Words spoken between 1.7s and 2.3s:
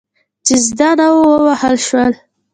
شول.